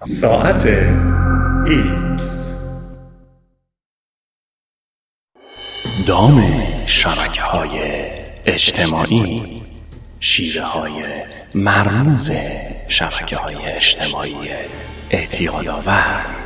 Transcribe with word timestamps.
ساعت 0.00 0.66
ایکس. 1.66 2.54
دام 6.06 6.62
شبکه 6.86 7.42
های 7.42 8.06
اجتماعی 8.46 9.62
شیوه 10.20 10.64
های 10.64 11.04
مرموز 11.54 12.30
شبکه 12.88 13.36
های 13.36 13.56
اجتماعی 13.56 14.34
اعتیادآور 15.10 16.37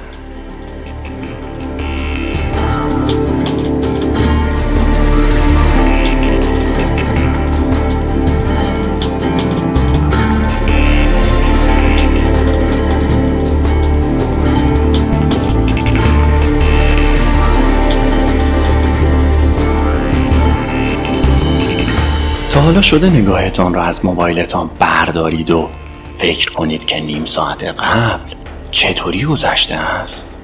تا 22.53 22.61
حالا 22.61 22.81
شده 22.81 23.11
نگاهتان 23.11 23.75
را 23.75 23.83
از 23.83 24.05
موبایلتان 24.05 24.71
بردارید 24.79 25.51
و 25.51 25.71
فکر 26.17 26.53
کنید 26.53 26.85
که 26.85 27.01
نیم 27.01 27.25
ساعت 27.25 27.65
قبل 27.65 28.35
چطوری 28.71 29.25
گذشته 29.25 29.75
است؟ 29.75 30.39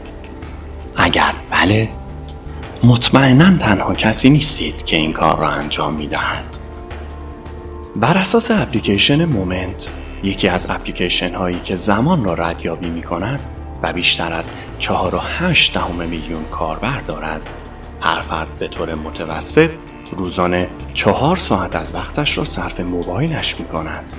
اگر 0.96 1.34
بله 1.50 1.88
مطمئنا 2.84 3.56
تنها 3.56 3.94
کسی 3.94 4.30
نیستید 4.30 4.84
که 4.84 4.96
این 4.96 5.12
کار 5.12 5.38
را 5.38 5.48
انجام 5.48 5.94
می 5.94 6.06
دهد. 6.06 6.58
بر 7.96 8.18
اساس 8.18 8.50
اپلیکیشن 8.50 9.24
مومنت 9.24 9.90
یکی 10.22 10.48
از 10.48 10.66
اپلیکیشن 10.70 11.34
هایی 11.34 11.60
که 11.60 11.76
زمان 11.76 12.24
را 12.24 12.34
ردیابی 12.34 12.90
می 12.90 13.02
کند 13.02 13.40
و 13.82 13.92
بیشتر 13.92 14.32
از 14.32 14.52
4.8 14.80 15.72
دهم 15.74 16.08
میلیون 16.08 16.44
کاربر 16.44 17.00
دارد 17.00 17.50
هر 18.00 18.20
فرد 18.20 18.56
به 18.58 18.68
طور 18.68 18.94
متوسط 18.94 19.70
روزانه 20.16 20.68
چهار 20.94 21.36
ساعت 21.36 21.76
از 21.76 21.94
وقتش 21.94 22.38
را 22.38 22.44
صرف 22.44 22.80
موبایلش 22.80 23.60
می 23.60 23.66
کند. 23.66 24.12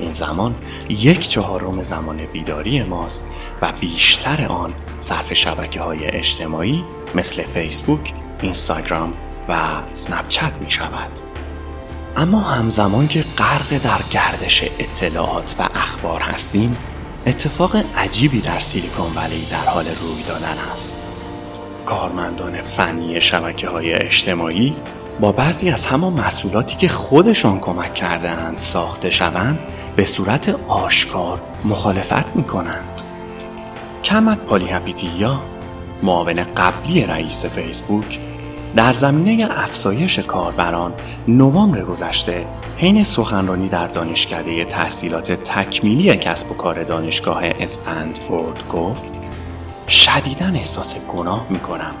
این 0.00 0.12
زمان 0.12 0.54
یک 0.88 1.28
چهارم 1.28 1.82
زمان 1.82 2.26
بیداری 2.26 2.82
ماست 2.82 3.32
و 3.62 3.72
بیشتر 3.80 4.46
آن 4.46 4.74
صرف 4.98 5.32
شبکه 5.32 5.80
های 5.80 6.06
اجتماعی 6.06 6.84
مثل 7.14 7.42
فیسبوک، 7.42 8.12
اینستاگرام 8.42 9.12
و 9.48 9.82
سنپچت 9.92 10.52
می 10.60 10.70
شود. 10.70 11.10
اما 12.16 12.40
همزمان 12.40 13.08
که 13.08 13.24
غرق 13.38 13.82
در 13.84 14.00
گردش 14.10 14.64
اطلاعات 14.78 15.56
و 15.58 15.68
اخبار 15.74 16.20
هستیم 16.20 16.76
اتفاق 17.26 17.76
عجیبی 17.96 18.40
در 18.40 18.58
سیلیکون 18.58 19.12
ولی 19.14 19.46
در 19.50 19.64
حال 19.64 19.84
روی 19.84 20.22
دادن 20.28 20.58
است. 20.72 20.99
کارمندان 21.90 22.60
فنی 22.60 23.20
شبکه 23.20 23.68
های 23.68 23.92
اجتماعی 23.94 24.76
با 25.20 25.32
بعضی 25.32 25.70
از 25.70 25.86
همان 25.86 26.12
محصولاتی 26.12 26.76
که 26.76 26.88
خودشان 26.88 27.60
کمک 27.60 27.94
کردهاند 27.94 28.58
ساخته 28.58 29.10
شوند 29.10 29.58
به 29.96 30.04
صورت 30.04 30.48
آشکار 30.68 31.40
مخالفت 31.64 32.36
می 32.36 32.44
کنند. 32.44 33.02
کمت 34.04 34.38
پالیهپیتیا 34.38 35.40
معاون 36.02 36.44
قبلی 36.56 37.06
رئیس 37.06 37.46
فیسبوک 37.46 38.18
در 38.76 38.92
زمینه 38.92 39.48
افزایش 39.50 40.18
کاربران 40.18 40.92
نوامبر 41.28 41.82
گذشته 41.82 42.46
حین 42.76 43.04
سخنرانی 43.04 43.68
در 43.68 43.86
دانشکده 43.86 44.64
تحصیلات 44.64 45.32
تکمیلی 45.32 46.16
کسب 46.16 46.50
و 46.50 46.54
کار 46.54 46.84
دانشگاه 46.84 47.42
استندفورد 47.44 48.68
گفت 48.68 49.29
شدیدا 49.90 50.46
احساس 50.46 51.04
گناه 51.04 51.46
می 51.50 51.58
کنم. 51.58 51.94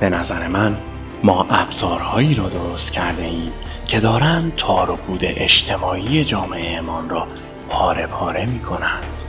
به 0.00 0.08
نظر 0.08 0.48
من 0.48 0.76
ما 1.24 1.46
ابزارهایی 1.50 2.34
را 2.34 2.48
درست 2.48 2.92
کرده 2.92 3.22
ایم 3.22 3.52
که 3.86 4.00
دارند 4.00 4.54
تار 4.54 4.90
و 4.90 4.96
پود 4.96 5.20
اجتماعی 5.22 6.24
جامعه 6.24 6.78
امان 6.78 7.10
را 7.10 7.26
پاره 7.68 8.06
پاره 8.06 8.46
می 8.46 8.58
کنند. 8.58 9.24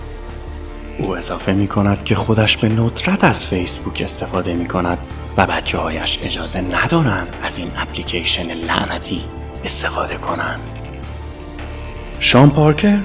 او 1.00 1.18
اضافه 1.18 1.54
می 1.54 1.68
کند 1.68 2.04
که 2.04 2.16
خودش 2.16 2.58
به 2.58 2.70
ندرت 2.70 3.24
از 3.24 3.48
فیسبوک 3.48 4.02
استفاده 4.06 4.54
می 4.54 4.68
کند 4.68 4.98
و 5.38 5.46
بچه 5.46 5.78
هایش 5.78 6.20
اجازه 6.24 6.62
ندارند 6.62 7.36
از 7.44 7.58
این 7.58 7.72
اپلیکیشن 7.78 8.52
لعنتی 8.52 9.24
استفاده 9.64 10.18
کنند. 10.18 10.80
شان 12.20 12.50
پارکر 12.50 13.00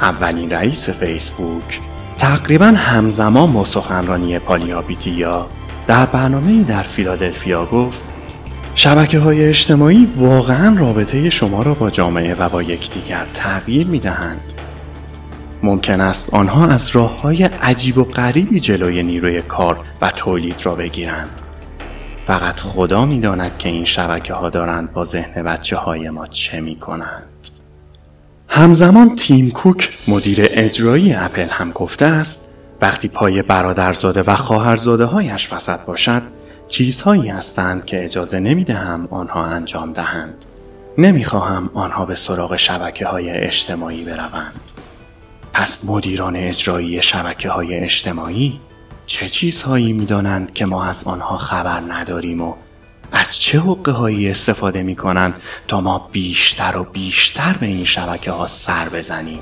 اولین 0.00 0.50
رئیس 0.50 0.90
فیسبوک 0.90 1.80
تقریبا 2.22 2.66
همزمان 2.66 3.52
با 3.52 3.64
سخنرانی 3.64 4.38
پالیابیتیا 4.38 5.46
در 5.86 6.06
برنامه 6.06 6.64
در 6.64 6.82
فیلادلفیا 6.82 7.66
گفت 7.66 8.04
شبکه 8.74 9.18
های 9.18 9.48
اجتماعی 9.48 10.12
واقعا 10.16 10.76
رابطه 10.78 11.30
شما 11.30 11.62
را 11.62 11.74
با 11.74 11.90
جامعه 11.90 12.34
و 12.34 12.48
با 12.48 12.62
یکدیگر 12.62 13.26
تغییر 13.34 13.86
می 13.86 13.98
دهند. 13.98 14.52
ممکن 15.62 16.00
است 16.00 16.34
آنها 16.34 16.66
از 16.66 16.90
راه 16.90 17.20
های 17.20 17.42
عجیب 17.42 17.98
و 17.98 18.04
غریبی 18.04 18.60
جلوی 18.60 19.02
نیروی 19.02 19.42
کار 19.42 19.80
و 20.00 20.10
تولید 20.10 20.66
را 20.66 20.74
بگیرند. 20.74 21.42
فقط 22.26 22.60
خدا 22.60 23.06
می 23.06 23.20
داند 23.20 23.58
که 23.58 23.68
این 23.68 23.84
شبکه 23.84 24.34
ها 24.34 24.50
دارند 24.50 24.92
با 24.92 25.04
ذهن 25.04 25.42
بچه 25.42 25.76
های 25.76 26.10
ما 26.10 26.26
چه 26.26 26.60
می 26.60 26.76
کنند. 26.76 27.31
همزمان 28.54 29.16
تیم 29.16 29.50
کوک 29.50 29.98
مدیر 30.08 30.38
اجرایی 30.50 31.14
اپل 31.14 31.48
هم 31.48 31.72
گفته 31.72 32.04
است 32.04 32.48
وقتی 32.80 33.08
پای 33.08 33.42
برادرزاده 33.42 34.22
و 34.22 34.36
خواهرزاده 34.36 35.04
هایش 35.04 35.52
وسط 35.52 35.80
باشد 35.80 36.22
چیزهایی 36.68 37.28
هستند 37.28 37.84
که 37.84 38.04
اجازه 38.04 38.40
نمی 38.40 38.64
دهم 38.64 39.08
آنها 39.10 39.44
انجام 39.44 39.92
دهند. 39.92 40.44
نمی 40.98 41.24
خواهم 41.24 41.70
آنها 41.74 42.04
به 42.04 42.14
سراغ 42.14 42.56
شبکه 42.56 43.06
های 43.06 43.30
اجتماعی 43.30 44.04
بروند. 44.04 44.72
پس 45.52 45.84
مدیران 45.84 46.36
اجرایی 46.36 47.02
شبکه 47.02 47.50
های 47.50 47.74
اجتماعی 47.74 48.60
چه 49.06 49.28
چیزهایی 49.28 49.92
می 49.92 50.06
دانند 50.06 50.52
که 50.52 50.66
ما 50.66 50.84
از 50.84 51.04
آنها 51.04 51.36
خبر 51.36 51.80
نداریم 51.80 52.40
و 52.40 52.54
از 53.12 53.38
چه 53.38 53.60
حقه 53.60 53.92
هایی 53.92 54.30
استفاده 54.30 54.82
می 54.82 54.96
کنند 54.96 55.34
تا 55.68 55.80
ما 55.80 56.08
بیشتر 56.12 56.76
و 56.76 56.84
بیشتر 56.84 57.52
به 57.52 57.66
این 57.66 57.84
شبکه 57.84 58.30
ها 58.30 58.46
سر 58.46 58.88
بزنیم؟ 58.88 59.40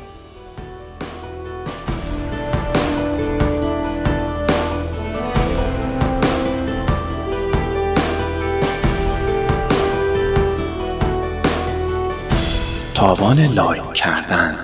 تاوان 12.95 13.41
لایک 13.41 13.93
کردن 13.93 14.59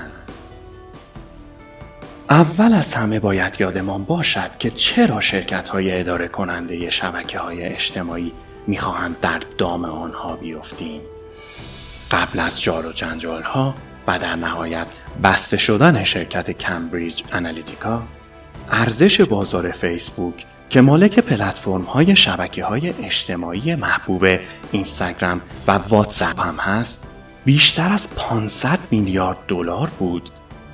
اول 2.31 2.73
از 2.73 2.95
همه 2.95 3.21
باید 3.21 3.61
یادمان 3.61 4.05
باشد 4.05 4.51
که 4.59 4.71
چرا 4.71 5.21
شرکت 5.21 5.69
های 5.69 6.01
اداره 6.01 6.29
کننده 6.29 6.91
شبکه 6.91 7.39
های 7.39 7.65
اجتماعی 7.65 8.33
می‌خواهند 8.67 9.21
در 9.21 9.41
دام 9.59 9.85
آنها 9.85 10.37
بیفتیم. 10.37 11.01
قبل 12.11 12.41
از 12.41 12.63
جار 12.63 12.87
و 12.87 12.93
جنجال 12.93 13.43
ها 13.43 13.75
و 14.07 14.19
در 14.19 14.37
نهایت 14.37 14.87
بسته 15.23 15.57
شدن 15.57 16.05
شرکت 16.05 16.51
کمبریج 16.51 17.23
انالیتیکا 17.33 18.03
ارزش 18.71 19.21
بازار 19.21 19.71
فیسبوک 19.71 20.47
که 20.71 20.81
مالک 20.81 21.19
پلتفرم 21.19 21.83
های 21.83 22.17
شبکه 22.17 22.65
های 22.65 22.95
اجتماعی 23.03 23.75
محبوب 23.75 24.27
اینستاگرام 24.73 25.41
و 25.67 25.73
واتساپ 25.73 26.41
هم 26.41 26.57
هست 26.57 27.07
بیشتر 27.45 27.93
از 27.93 28.15
500 28.15 28.79
میلیارد 28.91 29.39
دلار 29.49 29.91
بود. 29.99 30.31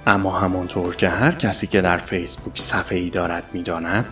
اما 0.06 0.38
همانطور 0.40 0.96
که 0.96 1.08
هر 1.08 1.32
کسی 1.32 1.66
که 1.66 1.80
در 1.80 1.96
فیسبوک 1.96 2.58
صفحه 2.58 2.98
ای 2.98 3.10
دارد 3.10 3.44
می‌داند 3.52 4.04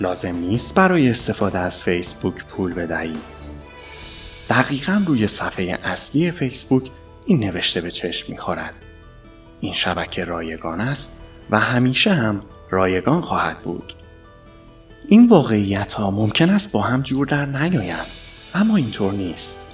لازم 0.00 0.36
نیست 0.36 0.74
برای 0.74 1.10
استفاده 1.10 1.58
از 1.58 1.82
فیسبوک 1.82 2.44
پول 2.44 2.74
بدهید. 2.74 3.36
دقیقا 4.50 5.02
روی 5.06 5.26
صفحه 5.26 5.78
اصلی 5.84 6.30
فیسبوک 6.30 6.90
این 7.26 7.40
نوشته 7.40 7.80
به 7.80 7.90
چشم 7.90 8.32
می‌خورد. 8.32 8.74
این 9.60 9.72
شبکه 9.72 10.24
رایگان 10.24 10.80
است 10.80 11.20
و 11.50 11.60
همیشه 11.60 12.12
هم 12.12 12.42
رایگان 12.70 13.20
خواهد 13.20 13.58
بود. 13.58 13.92
این 15.08 15.26
واقعیت 15.26 15.92
ها 15.92 16.10
ممکن 16.10 16.50
است 16.50 16.72
با 16.72 16.82
هم 16.82 17.02
جور 17.02 17.26
در 17.26 17.46
نیایند 17.46 18.06
اما 18.54 18.76
اینطور 18.76 19.12
نیست. 19.12 19.66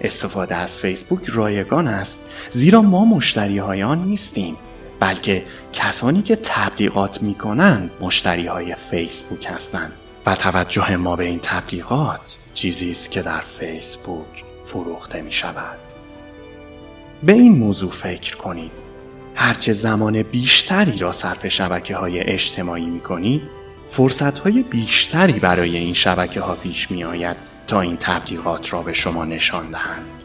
استفاده 0.00 0.54
از 0.54 0.80
فیسبوک 0.80 1.24
رایگان 1.24 1.88
است 1.88 2.28
زیرا 2.50 2.82
ما 2.82 3.04
مشتری 3.04 3.58
های 3.58 3.82
آن 3.82 4.04
نیستیم 4.04 4.56
بلکه 5.00 5.44
کسانی 5.72 6.22
که 6.22 6.36
تبلیغات 6.36 7.22
می 7.22 7.34
کنند 7.34 7.90
مشتری 8.00 8.46
های 8.46 8.74
فیسبوک 8.74 9.46
هستند 9.50 9.92
و 10.26 10.34
توجه 10.34 10.96
ما 10.96 11.16
به 11.16 11.24
این 11.24 11.38
تبلیغات 11.42 12.38
چیزی 12.54 12.90
است 12.90 13.10
که 13.10 13.22
در 13.22 13.40
فیسبوک 13.40 14.44
فروخته 14.64 15.20
می 15.20 15.32
شود. 15.32 15.78
به 17.22 17.32
این 17.32 17.58
موضوع 17.58 17.90
فکر 17.90 18.36
کنید. 18.36 18.72
هرچه 19.34 19.72
زمان 19.72 20.22
بیشتری 20.22 20.98
را 20.98 21.12
صرف 21.12 21.48
شبکه 21.48 21.96
های 21.96 22.20
اجتماعی 22.20 22.86
می 22.86 23.00
کنید 23.00 23.42
فرصت 23.90 24.38
های 24.38 24.62
بیشتری 24.62 25.32
برای 25.32 25.76
این 25.76 25.94
شبکه 25.94 26.40
ها 26.40 26.54
پیش 26.54 26.90
می 26.90 27.04
آید 27.04 27.36
تا 27.66 27.80
این 27.80 27.96
تبلیغات 27.96 28.72
را 28.72 28.82
به 28.82 28.92
شما 28.92 29.24
نشان 29.24 29.70
دهند. 29.70 30.24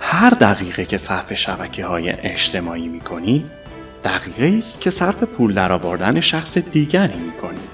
هر 0.00 0.30
دقیقه 0.30 0.84
که 0.84 0.98
صرف 0.98 1.34
شبکه 1.34 1.86
های 1.86 2.10
اجتماعی 2.10 2.88
می 2.88 3.00
کنید 3.00 3.61
دقیقه 4.04 4.56
است 4.56 4.80
که 4.80 4.90
صرف 4.90 5.22
پول 5.22 5.54
درآوردن 5.54 6.20
شخص 6.20 6.58
دیگری 6.58 7.16
می 7.16 7.32
کنید. 7.32 7.72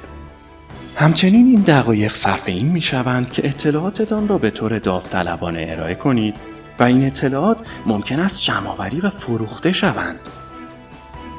همچنین 0.97 1.47
این 1.47 1.61
دقایق 1.61 2.15
صرف 2.15 2.43
این 2.47 2.67
می 2.67 2.81
شوند 2.81 3.33
که 3.33 3.49
اطلاعاتتان 3.49 4.29
را 4.29 4.39
به 4.39 4.51
طور 4.51 4.79
داوطلبانه 4.79 5.67
ارائه 5.71 5.95
کنید 5.95 6.35
و 6.79 6.83
این 6.83 7.07
اطلاعات 7.07 7.63
ممکن 7.87 8.21
است 8.21 8.43
جمعآوری 8.43 9.01
و 9.01 9.11
فروخته 9.11 9.73
شوند. 9.73 10.29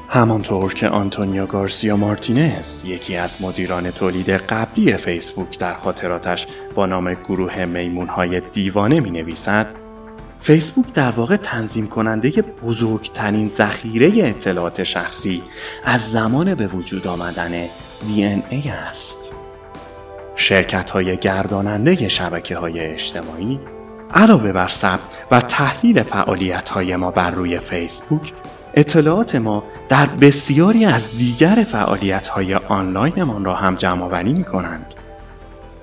همانطور 0.10 0.74
که 0.74 0.90
آنتونیو 0.90 1.46
گارسیا 1.46 1.98
مارتینز 1.98 2.86
یکی 2.86 3.16
از 3.16 3.42
مدیران 3.42 3.92
تولید 3.92 4.30
قبلی 4.30 4.98
فیسبوک 4.98 5.60
در 5.60 5.74
خاطراتش 5.74 6.48
با 6.76 6.86
نام 6.86 7.14
گروه 7.14 7.66
میمونهای 7.66 8.40
دیوانه 8.40 9.00
می 9.00 9.12
نویسد 9.12 9.68
فیسبوک 10.42 10.94
در 10.94 11.12
واقع 11.12 11.36
تنظیم 11.36 11.88
کننده 11.88 12.30
بزرگترین 12.42 13.48
ذخیره 13.48 14.28
اطلاعات 14.30 14.84
شخصی 14.84 15.44
از 15.84 16.12
زمان 16.12 16.56
به 16.56 16.68
وجود 16.68 17.08
آمدن 17.08 17.66
DNA 18.08 18.68
است. 18.68 19.32
شرکت 20.36 20.90
های 20.90 21.18
گرداننده 21.18 22.08
شبکه 22.08 22.58
های 22.58 22.80
اجتماعی 22.80 23.60
علاوه 24.14 24.52
بر 24.52 24.68
ثبت 24.68 25.00
و 25.32 25.42
تحلیل 25.42 26.04
فعالیت 26.04 26.70
های 26.70 26.96
ما 26.96 27.12
بر 27.12 27.32
روی 27.32 27.60
فیسبوک 27.60 28.34
اطلاعات 28.74 29.36
ما 29.36 29.64
در 29.90 30.06
بسیاری 30.06 30.86
از 30.86 31.18
دیگر 31.18 31.66
فعالیت 31.72 32.28
های 32.28 32.54
آنلاینمان 32.56 33.46
را 33.46 33.56
هم 33.56 33.76
جمع 33.76 34.04
آوری 34.04 34.34
می 34.34 34.44
کنند. 34.44 34.96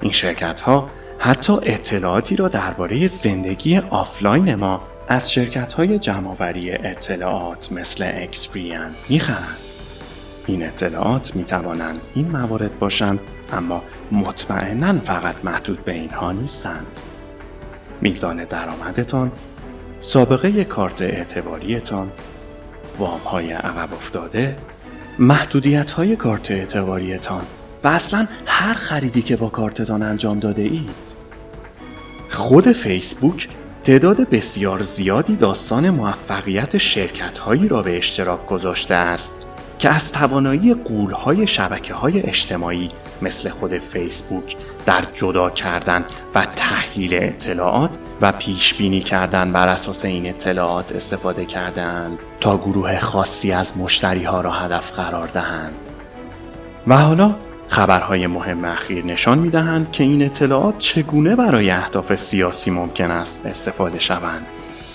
این 0.01 0.13
شرکت 0.13 0.61
ها 0.61 0.89
حتی 1.19 1.53
اطلاعاتی 1.63 2.37
را 2.37 2.49
درباره 2.49 3.09
زندگی 3.09 3.79
آفلاین 3.79 4.55
ما 4.55 4.83
از 5.09 5.33
شرکت 5.33 5.73
های 5.73 5.99
جمعآوری 5.99 6.73
اطلاعات 6.73 7.73
مثل 7.73 8.13
اکسپریان 8.15 8.95
می‌خرند. 9.09 9.57
این 10.47 10.67
اطلاعات 10.67 11.37
می 11.37 11.45
توانند 11.45 12.07
این 12.15 12.31
موارد 12.31 12.79
باشند 12.79 13.21
اما 13.53 13.83
مطمئنا 14.13 15.01
فقط 15.01 15.35
محدود 15.45 15.85
به 15.85 15.93
اینها 15.93 16.33
نیستند. 16.33 17.01
میزان 18.01 18.45
درآمدتان، 18.45 19.33
سابقه 20.01 20.65
کارت 20.65 21.03
اعتباریتان، 21.03 22.11
وام 22.99 23.21
های 23.21 23.53
عقب 23.53 23.95
افتاده، 23.95 24.57
محدودیت 25.19 25.93
های 25.93 26.17
کارت 26.17 26.51
اعتباریتان 26.51 27.43
و 27.87 27.89
اصلا 27.89 28.27
هر 28.47 28.75
خریدی 28.75 29.23
که 29.23 29.37
با 29.37 29.49
کارتتان 29.49 30.03
انجام 30.03 30.39
داده 30.39 30.63
اید. 30.63 31.17
خود 32.31 32.73
فیسبوک 32.73 33.49
تعداد 33.85 34.31
بسیار 34.31 34.83
زیادی 34.83 35.37
داستان 35.37 35.91
موفقیت 35.91 36.79
شرکت 36.79 37.39
هایی 37.39 37.69
را 37.69 37.83
به 37.83 37.97
اشتراک 37.97 38.47
گذاشته 38.47 38.95
است 38.95 39.43
که 39.79 39.89
از 39.89 40.13
توانایی 40.13 40.75
قولهای 40.75 41.47
شبکه 41.47 41.95
های 41.95 42.21
اجتماعی 42.21 42.89
مثل 43.23 43.51
خود 43.51 43.79
فیسبوک 43.79 44.57
در 44.87 45.05
جدا 45.15 45.51
کردن 45.51 46.05
و 46.35 46.47
تحلیل 46.57 47.15
اطلاعات 47.15 47.99
و 48.21 48.33
پیش 48.33 48.75
بینی 48.75 49.01
کردن 49.01 49.53
بر 49.53 49.69
اساس 49.69 50.05
این 50.05 50.29
اطلاعات 50.29 50.93
استفاده 50.93 51.45
کردند 51.45 52.19
تا 52.41 52.59
گروه 52.59 52.99
خاصی 52.99 53.53
از 53.53 53.77
مشتری 53.77 54.25
ها 54.25 54.41
را 54.41 54.53
هدف 54.53 54.93
قرار 54.93 55.29
دهند 55.29 55.89
و 56.87 56.97
حالا 56.97 57.35
خبرهای 57.69 58.27
مهم 58.27 58.65
اخیر 58.65 59.05
نشان 59.05 59.39
می 59.39 59.51
دهند 59.51 59.93
که 59.93 60.05
این 60.05 60.23
اطلاعات 60.23 60.79
چگونه 60.79 61.37
برای 61.37 61.71
اهداف 61.71 62.15
سیاسی 62.15 62.71
ممکن 62.71 63.11
است 63.11 63.47
استفاده 63.47 63.99
شوند 63.99 64.47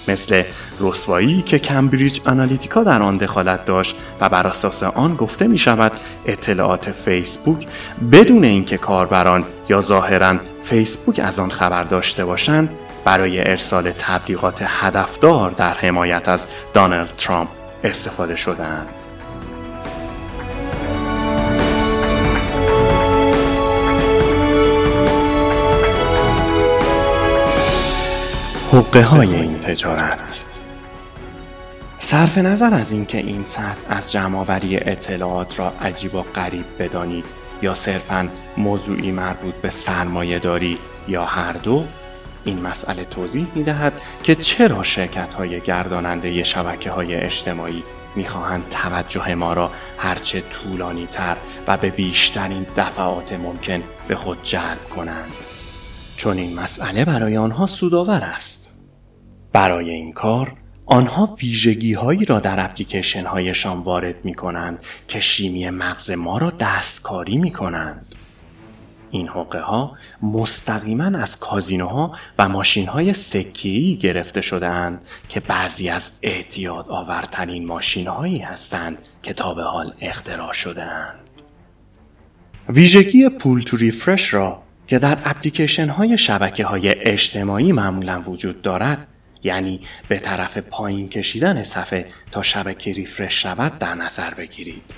مثل 0.08 0.44
رسوایی 0.80 1.42
که 1.42 1.60
کمبریج 1.60 2.20
آنالیتیکا 2.26 2.84
در 2.84 3.02
آن 3.02 3.18
دخالت 3.18 3.66
داشت 3.66 3.96
و 4.22 4.30
بر 4.30 4.48
اساس 4.48 4.84
آن 4.84 5.16
گفته 5.16 5.48
می 5.48 5.58
شود 5.58 5.92
اطلاعات 6.26 6.92
فیسبوک 6.92 7.68
بدون 8.12 8.44
اینکه 8.44 8.78
کاربران 8.78 9.46
یا 9.70 9.82
ظاهرا 9.82 10.36
فیسبوک 10.64 11.20
از 11.24 11.40
آن 11.40 11.50
خبر 11.50 11.84
داشته 11.84 12.26
باشند 12.26 12.70
برای 13.06 13.40
ارسال 13.40 13.92
تبلیغات 13.92 14.64
هدفدار 14.66 15.52
در 15.52 15.74
حمایت 15.74 16.30
از 16.30 16.48
دانالد 16.74 17.14
ترامپ 17.18 17.50
استفاده 17.84 18.36
شدهاند. 18.36 19.01
حقه 28.74 29.04
های 29.04 29.36
این 29.36 29.60
تجارت. 29.60 30.44
صرف 32.00 32.38
نظر 32.38 32.74
از 32.74 32.92
اینکه 32.92 33.18
این 33.18 33.44
سطح 33.44 33.78
از 33.90 34.12
جمعآوری 34.12 34.78
اطلاعات 34.78 35.60
را 35.60 35.74
عجیب 35.82 36.16
و 36.16 36.22
غریب 36.22 36.66
بدانید 36.80 37.26
یا 37.62 37.74
صرفا 37.74 38.30
موضوعی 38.58 39.12
مربوط 39.12 39.54
به 39.54 39.70
سرمایه 39.70 40.40
داری 40.40 40.78
یا 41.08 41.26
هر 41.26 41.54
دو 41.54 41.86
این 42.44 42.62
مسئله 42.62 43.06
توضیح 43.06 43.48
می 43.56 43.64
دهد 43.64 43.94
که 44.24 44.36
چرا 44.36 44.84
شرکت 44.84 45.34
های 45.34 45.60
گرداننده 45.60 46.44
شبکه 46.44 46.92
های 46.92 47.16
اجتماعی 47.16 47.84
می‌خواهند 48.16 48.70
توجه 48.70 49.36
ما 49.36 49.54
را 49.54 49.72
هرچه 49.98 50.42
طولانی 50.42 51.08
تر 51.08 51.38
و 51.68 51.78
به 51.78 51.90
بیشترین 51.90 52.66
دفعات 52.78 53.34
ممکن 53.34 53.84
به 54.08 54.16
خود 54.16 54.44
جلب 54.44 54.90
کنند. 54.96 55.61
چون 56.22 56.38
این 56.38 56.60
مسئله 56.60 57.06
برای 57.06 57.38
آنها 57.38 57.66
سودآور 57.66 58.24
است 58.24 58.72
برای 59.54 59.90
این 59.90 60.12
کار 60.12 60.54
آنها 60.86 61.36
ویژگی 61.42 61.94
هایی 61.94 62.26
را 62.26 62.40
در 62.40 62.66
اپلیکیشن 62.66 63.26
هایشان 63.26 63.80
وارد 63.80 64.26
می 64.26 64.34
کنند 64.34 64.80
که 65.08 65.20
شیمی 65.20 65.70
مغز 65.70 66.12
ما 66.12 66.38
را 66.38 66.52
دستکاری 66.60 67.38
می 67.38 67.52
کنند. 67.52 68.16
این 69.12 69.28
حقه 69.28 69.62
ها 69.62 69.98
مستقیما 70.22 71.18
از 71.18 71.40
کازینوها 71.40 72.16
و 72.40 72.50
ماشین 72.50 72.88
های 72.88 73.14
سکیی 73.14 73.96
گرفته 73.96 74.42
شده 74.42 74.68
اند 74.68 75.02
که 75.30 75.40
بعضی 75.40 75.90
از 75.90 76.12
اعتیاد 76.22 76.90
آورترین 76.90 77.66
ماشین 77.66 78.08
هایی 78.08 78.40
هستند 78.40 78.98
که 79.24 79.34
تا 79.34 79.54
به 79.54 79.64
حال 79.64 79.94
اختراع 80.02 80.54
شده 80.54 80.84
اند. 80.84 81.20
ویژگی 82.70 83.30
پول 83.30 83.62
تو 83.62 83.78
ریفرش 83.78 84.34
را 84.34 84.64
که 84.92 85.00
در 85.00 85.18
اپلیکیشن 85.26 85.90
های 85.90 86.18
شبکه 86.18 86.66
های 86.66 86.94
اجتماعی 86.96 87.72
معمولا 87.72 88.22
وجود 88.22 88.62
دارد 88.62 89.08
یعنی 89.44 89.80
به 90.08 90.20
طرف 90.20 90.58
پایین 90.58 91.10
کشیدن 91.10 91.64
صفحه 91.64 92.06
تا 92.32 92.42
شبکه 92.42 92.94
ریفرش 92.94 93.42
شود 93.42 93.80
در 93.80 93.96
نظر 93.96 94.34
بگیرید. 94.34 94.96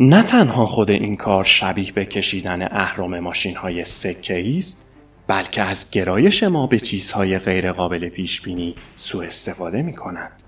نه 0.00 0.22
تنها 0.22 0.66
خود 0.66 0.90
این 0.90 1.16
کار 1.16 1.44
شبیه 1.44 1.92
به 1.92 2.04
کشیدن 2.04 2.62
اهرام 2.62 3.18
ماشین 3.18 3.56
های 3.56 3.84
سکه 3.84 4.56
است 4.58 4.86
بلکه 5.26 5.62
از 5.62 5.90
گرایش 5.90 6.42
ما 6.42 6.66
به 6.66 6.78
چیزهای 6.78 7.38
غیرقابل 7.38 8.08
پیش 8.08 8.40
بینی 8.40 8.74
سوء 8.94 9.26
استفاده 9.26 9.82
می 9.82 9.94
کند. 9.94 10.42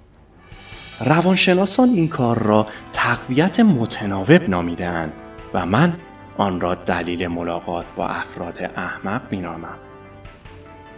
روانشناسان 1.00 1.88
این 1.88 2.08
کار 2.08 2.38
را 2.38 2.66
تقویت 2.92 3.60
متناوب 3.60 4.48
نامیدهاند 4.48 5.12
و 5.54 5.66
من 5.66 5.96
آن 6.38 6.60
را 6.60 6.74
دلیل 6.74 7.26
ملاقات 7.26 7.86
با 7.96 8.06
افراد 8.06 8.70
احمق 8.76 9.22
می 9.30 9.36
نامم. 9.36 9.76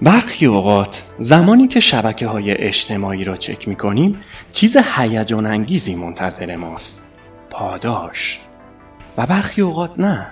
برخی 0.02 0.46
اوقات 0.46 1.02
زمانی 1.18 1.68
که 1.68 1.80
شبکه 1.80 2.26
های 2.26 2.52
اجتماعی 2.52 3.24
را 3.24 3.36
چک 3.36 3.68
می 3.68 3.76
کنیم 3.76 4.20
چیز 4.52 4.76
هیجان 4.96 5.46
انگیزی 5.46 5.94
منتظر 5.94 6.56
ماست. 6.56 7.06
پاداش. 7.50 8.40
و 9.18 9.26
برخی 9.26 9.62
اوقات 9.62 9.98
نه. 9.98 10.26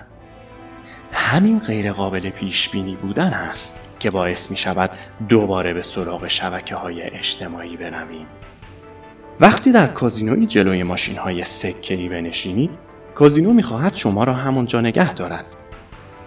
همین 1.11 1.59
غیرقابل 1.59 2.29
پیش 2.29 2.69
بینی 2.69 2.95
بودن 2.95 3.33
است 3.33 3.81
که 3.99 4.11
باعث 4.11 4.51
می 4.51 4.57
شود 4.57 4.91
دوباره 5.29 5.73
به 5.73 5.81
سراغ 5.81 6.27
شبکه 6.27 6.75
های 6.75 7.01
اجتماعی 7.01 7.77
برویم. 7.77 8.27
وقتی 9.39 9.71
در 9.71 9.87
کازینوی 9.87 10.45
جلوی 10.45 10.83
ماشین 10.83 11.17
های 11.17 11.43
سکهی 11.43 12.09
بنشینید 12.09 12.86
کازینو 13.17 13.53
می 13.53 13.63
خواهد 13.63 13.95
شما 13.95 14.23
را 14.23 14.33
همونجا 14.33 14.81
نگه 14.81 15.13
دارد 15.13 15.45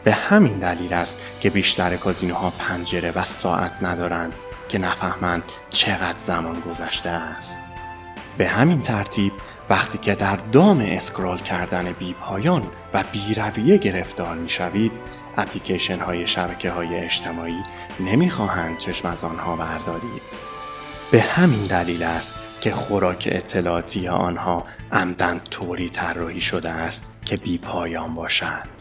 به 0.04 0.12
همین 0.12 0.58
دلیل 0.58 0.92
است 0.92 1.18
که 1.40 1.50
بیشتر 1.50 1.96
کازینوها 1.96 2.52
پنجره 2.58 3.12
و 3.12 3.24
ساعت 3.24 3.72
ندارند 3.82 4.34
که 4.68 4.78
نفهمند 4.78 5.42
چقدر 5.70 6.18
زمان 6.18 6.60
گذشته 6.60 7.10
است. 7.10 7.58
به 8.38 8.48
همین 8.48 8.82
ترتیب 8.82 9.32
وقتی 9.70 9.98
که 9.98 10.14
در 10.14 10.36
دام 10.36 10.80
اسکرال 10.80 11.38
کردن 11.38 11.92
بی 11.92 12.14
پایان 12.14 12.62
و 12.94 13.04
بی 13.12 13.34
رویه 13.34 13.76
گرفتار 13.76 14.36
می 14.36 14.48
شوید 14.48 14.92
اپلیکیشن 15.36 15.98
های 15.98 16.26
شبکه 16.26 16.70
های 16.70 16.96
اجتماعی 16.96 17.62
نمی 18.00 18.30
خواهند 18.30 18.78
چشم 18.78 19.08
از 19.08 19.24
آنها 19.24 19.56
بردارید. 19.56 20.22
به 21.10 21.20
همین 21.20 21.64
دلیل 21.64 22.02
است 22.02 22.49
که 22.60 22.72
خوراک 22.72 23.28
اطلاعاتی 23.32 24.08
آنها 24.08 24.64
عمدن 24.92 25.40
طوری 25.50 25.88
طراحی 25.88 26.40
شده 26.40 26.70
است 26.70 27.12
که 27.24 27.36
بی 27.36 27.58
پایان 27.58 28.14
باشد. 28.14 28.80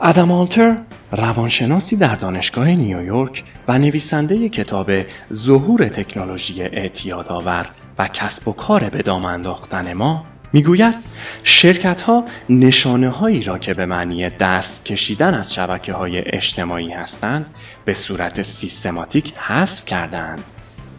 ادم 0.00 0.32
آلتر 0.32 0.76
روانشناسی 1.12 1.96
در 1.96 2.14
دانشگاه 2.14 2.68
نیویورک 2.68 3.44
و 3.68 3.78
نویسنده 3.78 4.48
کتاب 4.48 4.90
ظهور 5.32 5.88
تکنولوژی 5.88 6.62
اعتیادآور 6.62 7.68
و 7.98 8.08
کسب 8.08 8.48
و 8.48 8.52
کار 8.52 8.88
به 8.88 9.02
دام 9.02 9.24
انداختن 9.24 9.92
ما 9.92 10.24
می‌گوید 10.52 10.94
شرکت 11.42 12.02
ها 12.02 12.24
نشانه 12.48 13.08
هایی 13.08 13.42
را 13.42 13.58
که 13.58 13.74
به 13.74 13.86
معنی 13.86 14.30
دست 14.30 14.84
کشیدن 14.84 15.34
از 15.34 15.54
شبکه 15.54 15.92
های 15.92 16.22
اجتماعی 16.26 16.92
هستند 16.92 17.46
به 17.84 17.94
صورت 17.94 18.42
سیستماتیک 18.42 19.34
حذف 19.36 19.84
کردند 19.84 20.44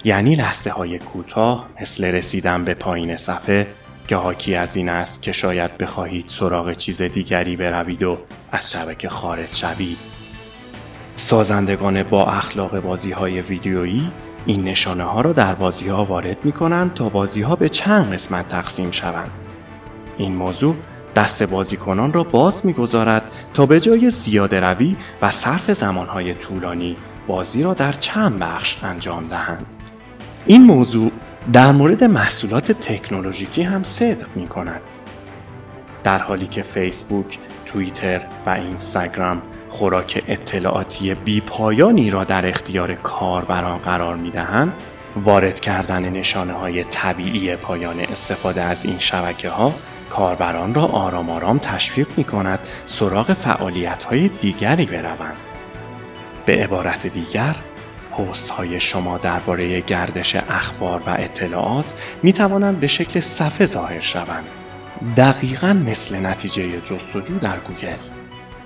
یعنی 0.06 0.36
لحظه 0.36 0.70
های 0.70 1.00
کوتاه 1.00 1.70
مثل 1.82 2.06
رسیدن 2.06 2.64
به 2.64 2.74
پایین 2.74 3.16
صفحه 3.16 3.68
که 4.08 4.16
حاکی 4.16 4.56
از 4.56 4.76
این 4.76 4.90
است 4.90 5.22
که 5.22 5.32
شاید 5.32 5.78
بخواهید 5.78 6.28
سراغ 6.28 6.74
چیز 6.74 7.02
دیگری 7.02 7.56
بروید 7.56 8.04
و 8.04 8.18
از 8.52 8.72
شبکه 8.72 9.10
خارج 9.10 9.56
شوید 9.56 9.98
سازندگان 11.16 12.04
با 12.04 12.26
اخلاق 12.26 12.80
بازی 12.80 13.12
های 13.12 13.42
ویدیویی 13.42 14.12
این 14.46 14.64
نشانه 14.64 15.04
ها 15.04 15.22
را 15.22 15.34
در 15.34 15.56
بازی 15.56 15.90
ها 15.90 16.06
وارد 16.06 16.46
می 16.46 16.52
کنند 16.52 16.94
تا 16.94 17.10
بازی 17.10 17.42
ها 17.42 17.56
به 17.56 17.70
چند 17.70 18.14
قسمت 18.14 18.50
تقسیم 18.50 18.92
شوند. 18.92 19.32
این 20.18 20.36
موضوع 20.36 20.76
دست 21.16 21.44
بازیکنان 21.44 22.14
را 22.14 22.24
باز 22.24 22.66
می‌گذارد 22.66 23.32
تا 23.54 23.66
به 23.66 23.80
جای 23.80 24.10
زیاده 24.10 24.60
روی 24.60 24.96
و 25.22 25.32
صرف 25.32 25.72
زمانهای 25.72 26.34
طولانی 26.34 26.98
بازی 27.28 27.64
را 27.64 27.74
در 27.74 27.92
چند 27.92 28.40
بخش 28.40 28.84
انجام 28.84 29.28
دهند. 29.28 29.66
این 30.48 30.64
موضوع 30.64 31.12
در 31.54 31.72
مورد 31.72 32.04
محصولات 32.04 32.72
تکنولوژیکی 32.72 33.64
هم 33.64 33.84
صدق 33.84 34.28
می 34.36 34.48
کند. 34.48 34.82
در 36.04 36.20
حالی 36.20 36.48
که 36.48 36.62
فیسبوک، 36.62 37.40
توییتر 37.66 38.22
و 38.46 38.50
اینستاگرام 38.50 39.42
خوراک 39.70 40.24
اطلاعاتی 40.28 41.14
بی 41.14 41.42
پایانی 41.42 42.10
را 42.10 42.24
در 42.24 42.50
اختیار 42.50 42.96
کاربران 42.96 43.78
قرار 43.78 44.16
می 44.16 44.32
دهند، 44.32 44.74
وارد 45.16 45.60
کردن 45.60 46.10
نشانه 46.10 46.54
های 46.54 46.84
طبیعی 46.84 47.56
پایان 47.56 48.00
استفاده 48.00 48.62
از 48.62 48.86
این 48.86 49.00
شبکه 49.00 49.50
ها 49.50 49.74
کاربران 50.10 50.74
را 50.74 50.86
آرام 50.86 51.30
آرام 51.30 51.58
تشویق 51.58 52.08
می 52.18 52.24
کند 52.24 52.60
سراغ 52.86 53.34
فعالیت 53.34 54.04
های 54.04 54.28
دیگری 54.28 54.86
بروند. 54.86 55.38
به 56.46 56.64
عبارت 56.64 57.08
دیگر 57.08 57.56
پست 58.18 58.50
های 58.50 58.80
شما 58.80 59.18
درباره 59.18 59.82
گردش 59.82 60.36
اخبار 60.36 61.04
و 61.06 61.10
اطلاعات 61.10 61.94
می 62.24 62.34
توانند 62.34 62.80
به 62.80 62.88
شکل 62.88 63.20
صفحه 63.20 63.66
ظاهر 63.66 64.00
شوند. 64.00 64.46
دقیقا 65.18 65.74
مثل 65.74 66.26
نتیجه 66.26 66.82
جستجو 66.82 67.40
در 67.40 67.58
گوگل. 67.58 67.98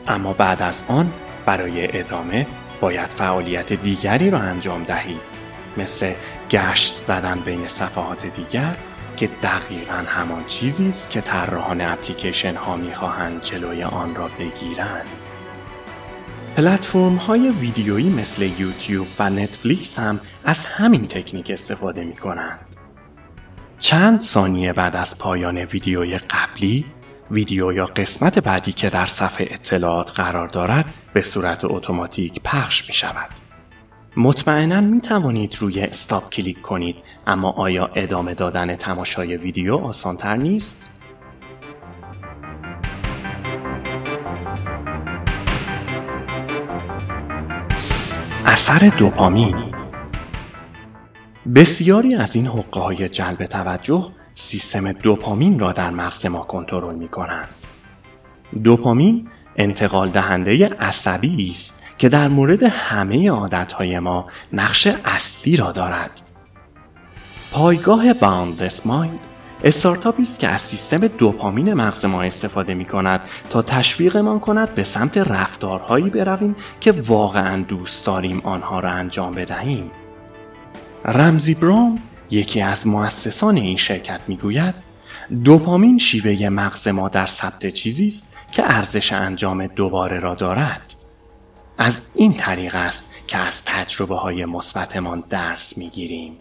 اما 0.08 0.34
بعد 0.34 0.62
از 0.62 0.84
آن 0.88 1.14
برای 1.46 2.00
ادامه 2.00 2.48
باید 2.82 3.08
فعالیت 3.08 3.74
دیگری 3.74 4.30
را 4.30 4.40
انجام 4.40 4.84
دهید 4.84 5.22
مثل 5.78 6.14
گشت 6.50 6.94
زدن 6.94 7.40
بین 7.40 7.68
صفحات 7.68 8.26
دیگر 8.26 8.76
که 9.18 9.30
دقیقا 9.44 10.04
همان 10.08 10.46
چیزی 10.46 10.88
است 10.88 11.10
که 11.10 11.22
طراحان 11.22 11.82
اپلیکیشن 11.82 12.56
ها 12.56 12.76
می‌خواهند 12.76 13.42
جلوی 13.42 13.84
آن 13.84 14.16
را 14.16 14.28
بگیرند 14.40 15.29
پلتفرم 16.60 17.16
های 17.16 17.50
ویدیویی 17.50 18.10
مثل 18.10 18.42
یوتیوب 18.60 19.08
و 19.20 19.30
نتفلیکس 19.30 20.00
هم 20.00 20.20
از 20.44 20.66
همین 20.66 21.08
تکنیک 21.08 21.52
استفاده 21.52 22.04
می 22.04 22.16
کنند. 22.16 22.60
چند 23.78 24.22
ثانیه 24.22 24.74
بعد 24.74 24.96
از 24.96 25.18
پایان 25.18 25.58
ویدیوی 25.58 26.18
قبلی 26.18 26.86
ویدیو 27.32 27.74
یا 27.74 27.86
قسمت 27.86 28.40
بعدی 28.40 28.72
که 28.72 28.90
در 28.90 29.06
صفحه 29.06 29.48
اطلاعات 29.52 30.12
قرار 30.12 30.48
دارد 30.48 30.86
به 31.14 31.22
صورت 31.22 31.66
اتوماتیک 31.66 32.42
پخش 32.44 32.88
می 32.88 32.94
شود. 32.94 33.30
مطمئنا 34.18 34.82
می 34.82 35.02
توانید 35.02 35.56
روی 35.60 35.82
استاپ 35.82 36.30
کلیک 36.30 36.62
کنید 36.62 36.96
اما 37.28 37.52
آیا 37.52 37.90
ادامه 37.96 38.34
دادن 38.34 38.76
تماشای 38.76 39.38
ویدیو 39.38 39.76
آسانتر 39.76 40.36
نیست؟ 40.36 40.90
اثر 48.52 48.92
دوپامین 48.98 49.56
بسیاری 51.56 52.16
از 52.16 52.36
این 52.36 52.48
حقه 52.48 52.80
های 52.80 53.10
جلب 53.10 53.46
توجه 53.46 54.08
سیستم 54.36 54.92
دوپامین 54.92 55.60
را 55.60 55.72
در 55.72 55.90
مغز 55.90 56.26
ما 56.26 56.40
کنترل 56.40 56.96
می 56.96 57.08
کنند. 57.08 57.50
دوپامین 58.64 59.28
انتقال 59.56 60.10
دهنده 60.10 60.70
عصبی 60.70 61.50
است 61.50 61.84
که 61.98 62.10
در 62.10 62.28
مورد 62.28 62.64
همه 62.64 63.30
عادتهای 63.30 64.00
ما 64.00 64.28
نقش 64.54 64.88
اصلی 65.06 65.56
را 65.56 65.72
دارد. 65.72 66.22
پایگاه 67.52 68.14
باوندلس 68.14 68.86
مایند 68.86 69.20
استارتاپی 69.64 70.22
است 70.22 70.40
که 70.40 70.48
از 70.48 70.62
سیستم 70.62 71.08
دوپامین 71.08 71.74
مغز 71.74 72.06
ما 72.06 72.22
استفاده 72.22 72.74
می 72.74 72.86
کند 72.86 73.22
تا 73.50 73.62
تشویقمان 73.62 74.40
کند 74.40 74.76
به 74.76 74.84
سمت 74.84 75.18
رفتارهایی 75.18 76.10
برویم 76.10 76.56
که 76.80 76.92
واقعا 76.92 77.64
دوست 77.64 78.06
داریم 78.06 78.42
آنها 78.44 78.80
را 78.80 78.90
انجام 78.90 79.32
بدهیم. 79.32 79.92
رمزی 81.06 81.54
براون 81.54 82.00
یکی 82.32 82.62
از 82.62 82.88
مؤسسان 82.88 83.58
این 83.58 83.78
شرکت 83.78 84.20
می‌گوید 84.28 84.76
دوپامین 85.44 85.98
شیوه 85.98 86.50
مغز 86.50 86.88
ما 86.88 87.10
در 87.10 87.26
ثبت 87.26 87.68
چیزی 87.68 88.08
است 88.08 88.34
که 88.52 88.64
ارزش 88.66 89.14
انجام 89.14 89.68
دوباره 89.68 90.20
را 90.20 90.36
دارد 90.36 90.96
از 91.78 92.08
این 92.16 92.34
طریق 92.34 92.76
است 92.76 93.14
که 93.28 93.38
از 93.38 93.64
تجربه 93.66 94.16
های 94.16 94.46
مثبتمان 94.46 95.24
درس 95.30 95.78
می‌گیریم 95.78 96.34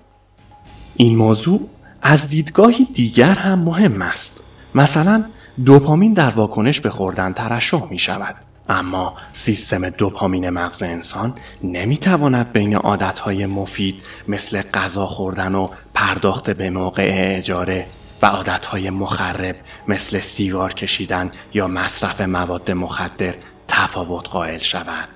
این 0.97 1.17
موضوع 1.17 1.69
از 2.03 2.29
دیدگاهی 2.29 2.85
دیگر 2.85 3.35
هم 3.35 3.59
مهم 3.59 4.03
است 4.03 4.43
مثلا 4.75 5.25
دوپامین 5.65 6.13
در 6.13 6.31
واکنش 6.31 6.81
به 6.81 6.91
خوردن 6.91 7.33
ترشح 7.33 7.85
می 7.91 7.99
شود 7.99 8.37
اما 8.69 9.15
سیستم 9.33 9.89
دوپامین 9.91 10.51
مغز 10.51 10.83
انسان 10.83 11.35
نمی‌تواند 11.63 12.53
بین 12.53 12.75
عادتهای 12.75 13.47
مفید 13.47 14.03
مثل 14.29 14.63
غذا 14.63 15.07
خوردن 15.07 15.55
و 15.55 15.69
پرداخت 15.95 16.51
به 16.51 16.71
موقع 16.71 17.11
اجاره 17.37 17.87
و 18.23 18.27
عادتهای 18.27 18.91
مخرب 18.91 19.57
مثل 19.89 20.21
سیگار 20.21 20.75
کشیدن 20.75 21.31
یا 21.55 21.69
مصرف 21.69 22.21
مواد 22.21 22.71
مخدر 22.71 23.35
تفاوت 23.69 24.29
قائل 24.29 24.59
شود. 24.59 25.09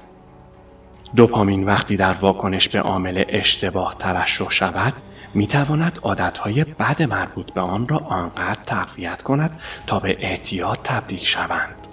دوپامین 1.16 1.64
وقتی 1.64 1.96
در 1.96 2.12
واکنش 2.12 2.68
به 2.68 2.80
عامل 2.80 3.24
اشتباه 3.28 3.94
ترشح 3.98 4.50
شود 4.50 4.92
می 5.34 5.46
تواند 5.46 5.98
عادتهای 6.02 6.64
بد 6.64 7.02
مربوط 7.02 7.52
به 7.52 7.60
آن 7.60 7.88
را 7.88 7.98
آنقدر 7.98 8.60
تقویت 8.66 9.22
کند 9.22 9.60
تا 9.86 9.98
به 9.98 10.16
اعتیاد 10.20 10.78
تبدیل 10.84 11.18
شوند. 11.18 11.88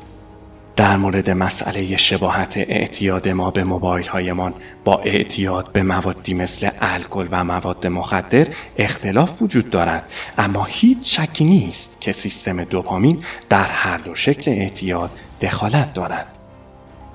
در 0.79 0.97
مورد 0.97 1.29
مسئله 1.29 1.97
شباهت 1.97 2.57
اعتیاد 2.57 3.29
ما 3.29 3.51
به 3.51 3.63
موبایل 3.63 4.07
هایمان 4.07 4.53
با 4.83 5.01
اعتیاد 5.05 5.71
به 5.71 5.83
موادی 5.83 6.33
مثل 6.33 6.69
الکل 6.79 7.27
و 7.31 7.43
مواد 7.43 7.87
مخدر 7.87 8.47
اختلاف 8.77 9.41
وجود 9.41 9.69
دارد 9.69 10.11
اما 10.37 10.63
هیچ 10.69 11.19
شکی 11.19 11.43
نیست 11.43 12.01
که 12.01 12.11
سیستم 12.11 12.63
دوپامین 12.63 13.23
در 13.49 13.63
هر 13.63 13.97
دو 13.97 14.15
شکل 14.15 14.51
اعتیاد 14.51 15.09
دخالت 15.41 15.93
دارد 15.93 16.38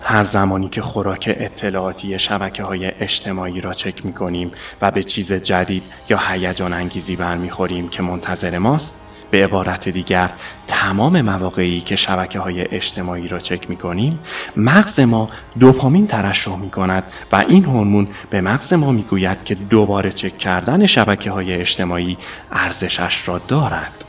هر 0.00 0.24
زمانی 0.24 0.68
که 0.68 0.82
خوراک 0.82 1.36
اطلاعاتی 1.40 2.18
شبکه 2.18 2.62
های 2.62 2.86
اجتماعی 2.86 3.60
را 3.60 3.72
چک 3.72 4.06
می 4.06 4.12
کنیم 4.12 4.52
و 4.82 4.90
به 4.90 5.02
چیز 5.02 5.32
جدید 5.32 5.82
یا 6.08 6.18
هیجان 6.28 6.72
انگیزی 6.72 7.16
برمیخوریم 7.16 7.88
که 7.88 8.02
منتظر 8.02 8.58
ماست 8.58 9.04
به 9.30 9.44
عبارت 9.44 9.88
دیگر 9.88 10.30
تمام 10.66 11.20
مواقعی 11.20 11.80
که 11.80 11.96
شبکه 11.96 12.38
های 12.38 12.74
اجتماعی 12.74 13.28
را 13.28 13.38
چک 13.38 13.70
می 13.70 13.76
کنیم 13.76 14.18
مغز 14.56 15.00
ما 15.00 15.30
دوپامین 15.60 16.06
ترشح 16.06 16.56
می 16.56 16.70
کند 16.70 17.04
و 17.32 17.44
این 17.48 17.64
هورمون 17.64 18.08
به 18.30 18.40
مغز 18.40 18.72
ما 18.72 18.92
می 18.92 19.02
گوید 19.02 19.44
که 19.44 19.54
دوباره 19.54 20.10
چک 20.10 20.38
کردن 20.38 20.86
شبکه 20.86 21.30
های 21.30 21.52
اجتماعی 21.52 22.16
ارزشش 22.52 23.28
را 23.28 23.38
دارد. 23.38 24.04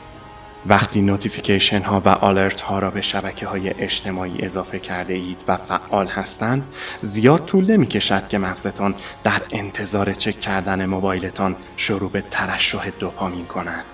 وقتی 0.68 1.02
notification 1.02 1.82
ها 1.82 2.02
و 2.04 2.08
alert 2.08 2.60
ها 2.60 2.78
را 2.78 2.90
به 2.90 3.00
شبکه 3.00 3.46
های 3.46 3.82
اجتماعی 3.82 4.44
اضافه 4.44 4.78
کرده 4.78 5.14
اید 5.14 5.44
و 5.48 5.56
فعال 5.56 6.06
هستند 6.06 6.66
زیاد 7.00 7.44
طول 7.44 7.70
نمی 7.70 7.86
کشد 7.86 8.28
که 8.28 8.38
مغزتان 8.38 8.94
در 9.24 9.42
انتظار 9.50 10.12
چک 10.12 10.40
کردن 10.40 10.86
موبایلتان 10.86 11.56
شروع 11.76 12.10
به 12.10 12.24
ترشح 12.30 12.90
دوپامین 12.98 13.44
کند 13.44 13.84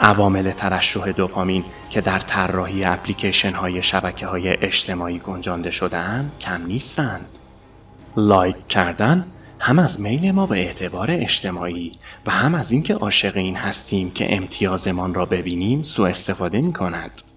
عوامل 0.00 0.52
ترشح 0.52 1.12
دوپامین 1.12 1.64
که 1.90 2.00
در 2.00 2.18
طراحی 2.18 2.84
اپلیکیشن 2.84 3.54
های 3.54 3.82
شبکه 3.82 4.26
های 4.26 4.48
اجتماعی 4.48 5.18
گنجانده 5.18 5.70
شده 5.70 5.96
اند 5.96 6.32
کم 6.40 6.66
نیستند. 6.66 7.38
لایک 8.16 8.68
کردن 8.68 9.26
هم 9.60 9.78
از 9.78 10.00
میل 10.00 10.30
ما 10.30 10.46
به 10.46 10.56
اعتبار 10.56 11.10
اجتماعی 11.10 11.92
و 12.26 12.30
هم 12.30 12.54
از 12.54 12.72
اینکه 12.72 12.94
عاشق 12.94 13.36
این 13.36 13.56
هستیم 13.56 14.10
که 14.10 14.36
امتیازمان 14.36 15.14
را 15.14 15.26
ببینیم 15.26 15.82
سوء 15.82 16.08
استفاده 16.08 16.60
می 16.60 16.72
کند. 16.72 17.35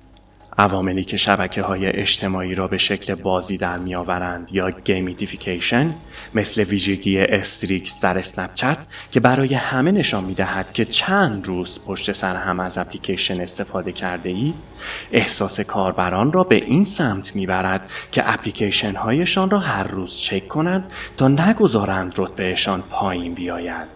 عواملی 0.60 1.04
که 1.04 1.18
شبکه 1.18 1.62
های 1.62 1.88
اجتماعی 1.88 2.54
را 2.54 2.68
به 2.68 2.78
شکل 2.78 3.16
بازی 3.16 3.58
در 3.58 3.78
می 3.78 3.96
آورند 3.96 4.50
یا 4.54 4.70
gamification 4.70 5.96
مثل 6.34 6.64
ویژگی 6.64 7.20
streaks 7.20 8.02
در 8.02 8.18
اسنپچت 8.18 8.78
که 9.12 9.20
برای 9.20 9.54
همه 9.54 9.92
نشان 9.92 10.24
می 10.24 10.34
دهد 10.34 10.72
که 10.72 10.86
چند 10.86 11.48
روز 11.48 11.86
پشت 11.86 12.12
سر 12.12 12.36
هم 12.36 12.60
از 12.60 12.78
اپلیکیشن 12.78 13.42
استفاده 13.42 13.92
کرده 13.92 14.30
ای 14.30 14.54
احساس 15.12 15.60
کاربران 15.60 16.34
را 16.34 16.44
به 16.44 16.56
این 16.56 16.86
سمت 16.86 17.36
می 17.36 17.46
برد 17.46 17.90
که 18.12 18.34
اپلیکیشن 18.34 18.96
هایشان 18.96 19.50
را 19.50 19.60
هر 19.60 19.84
روز 19.88 20.18
چک 20.18 20.48
کنند 20.48 20.92
تا 21.18 21.28
نگذارند 21.28 22.14
رتبهشان 22.18 22.82
پایین 22.82 23.34
بیاید. 23.34 23.88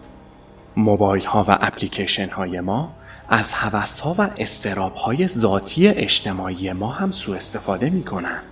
موبایل 0.76 1.24
ها 1.24 1.44
و 1.48 1.58
اپلیکیشن 1.60 2.30
های 2.30 2.60
ما 2.60 3.03
از 3.28 3.52
ها 3.52 4.14
و 4.18 4.30
استراب 4.38 4.94
های 4.94 5.28
ذاتی 5.28 5.88
اجتماعی 5.88 6.72
ما 6.72 6.90
هم 6.90 7.10
سوء 7.10 7.36
استفاده 7.36 7.90
می 7.90 8.02
کنن. 8.02 8.42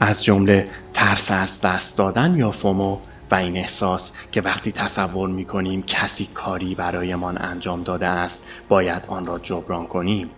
از 0.00 0.24
جمله 0.24 0.68
ترس 0.94 1.30
از 1.30 1.60
دست 1.60 1.98
دادن 1.98 2.36
یا 2.36 2.50
فومو 2.50 2.98
و 3.30 3.34
این 3.34 3.56
احساس 3.56 4.12
که 4.32 4.40
وقتی 4.40 4.72
تصور 4.72 5.28
می 5.28 5.44
کنیم 5.44 5.82
کسی 5.82 6.26
کاری 6.34 6.74
برایمان 6.74 7.38
انجام 7.38 7.82
داده 7.82 8.06
است 8.06 8.46
باید 8.68 9.02
آن 9.08 9.26
را 9.26 9.38
جبران 9.38 9.86
کنیم. 9.86 10.30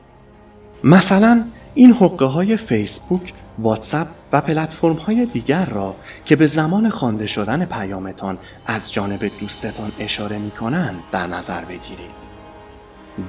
مثلا 0.84 1.44
این 1.74 1.92
حقه 1.92 2.24
های 2.24 2.56
فیسبوک، 2.56 3.32
واتساپ 3.58 4.06
و 4.32 4.40
پلتفرم 4.40 4.96
های 4.96 5.26
دیگر 5.26 5.64
را 5.64 5.96
که 6.24 6.36
به 6.36 6.46
زمان 6.46 6.90
خوانده 6.90 7.26
شدن 7.26 7.64
پیامتان 7.64 8.38
از 8.66 8.92
جانب 8.92 9.30
دوستتان 9.40 9.92
اشاره 9.98 10.38
می 10.38 10.50
کنند 10.50 11.02
در 11.12 11.26
نظر 11.26 11.64
بگیرید. 11.64 12.31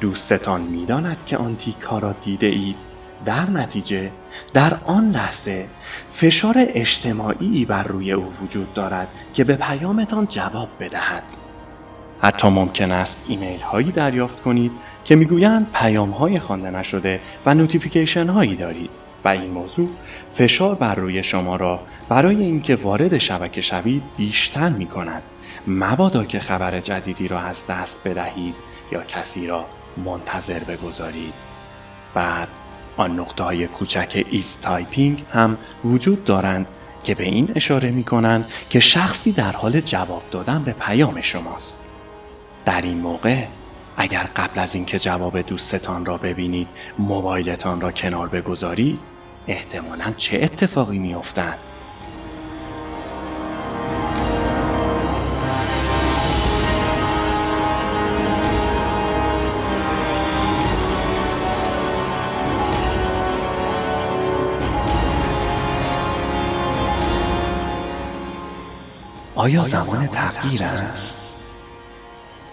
دوستتان 0.02 0.62
می‌داند 0.62 1.26
که 1.26 1.38
آن 1.38 1.56
تیک 1.56 1.82
ها 1.82 2.00
را 2.00 2.12
دیده 2.12 2.48
اید. 2.48 2.76
در 3.26 3.50
نتیجه 3.50 4.12
در 4.54 4.74
آن 4.86 5.10
لحظه 5.10 5.66
فشار 6.12 6.56
اجتماعی 6.58 7.66
بر 7.66 7.84
روی 7.84 8.12
او 8.12 8.34
وجود 8.44 8.74
دارد 8.74 9.08
که 9.34 9.44
به 9.44 9.56
پیامتان 9.56 10.28
جواب 10.28 10.70
بدهد. 10.80 11.24
حتی 12.22 12.48
ممکن 12.48 12.92
است 12.92 13.26
ایمیل 13.28 13.60
هایی 13.62 13.92
دریافت 13.92 14.42
کنید 14.42 14.72
که 15.06 15.16
می‌گویند 15.16 15.68
پیام 15.74 16.10
های 16.10 16.40
خوانده 16.40 16.72
نشده 16.72 17.20
و 17.46 17.54
notification 17.54 18.28
هایی 18.28 18.56
دارید 18.56 18.90
و 19.26 19.30
این 19.30 19.52
موضوع 19.52 19.90
فشار 20.34 20.76
بر 20.76 20.96
روی 20.96 21.24
شما 21.24 21.56
را 21.56 21.80
برای 22.10 22.36
اینکه 22.36 22.76
وارد 22.76 23.18
شبکه 23.18 23.62
شوید 23.62 24.04
بیشتر 24.18 24.70
می 24.70 24.86
کند 24.86 25.24
مبادا 25.68 26.24
که 26.24 26.40
خبر 26.40 26.80
جدیدی 26.80 27.28
را 27.28 27.40
از 27.40 27.68
دست 27.68 28.08
بدهید. 28.08 28.56
یا 28.94 29.04
کسی 29.04 29.48
را 29.48 29.66
منتظر 30.06 30.60
بگذارید. 30.60 31.34
بعد 32.14 32.48
آن 32.98 33.20
نقطه 33.20 33.44
های 33.44 33.68
کوچک 33.68 34.26
is 34.32 34.62
typing 34.62 35.24
هم 35.32 35.58
وجود 35.84 36.24
دارند 36.24 36.68
که 37.04 37.16
به 37.16 37.24
این 37.24 37.52
اشاره 37.56 37.92
می 37.92 38.04
کنند 38.04 38.46
که 38.70 38.80
شخصی 38.80 39.32
در 39.32 39.52
حال 39.52 39.82
جواب 39.82 40.24
دادن 40.32 40.64
به 40.64 40.72
پیام 40.72 41.22
شماست. 41.22 41.84
در 42.66 42.82
این 42.82 42.98
موقع 42.98 43.46
اگر 43.98 44.30
قبل 44.36 44.60
از 44.60 44.76
اینکه 44.76 45.00
جواب 45.00 45.42
دوستتان 45.42 46.06
را 46.06 46.18
ببینید 46.18 46.68
موبایلتان 47.00 47.82
را 47.82 47.92
کنار 47.92 48.28
بگذارید 48.28 49.00
احتمالا 49.48 50.14
چه 50.18 50.40
اتفاقی 50.44 51.00
می 51.00 51.16
آیا 69.44 69.64
زمان 69.64 70.06
تغییر 70.06 70.64
است؟ 70.64 71.58